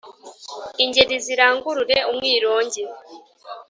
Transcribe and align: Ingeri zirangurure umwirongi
Ingeri 0.83 1.15
zirangurure 1.25 1.97
umwirongi 2.11 2.83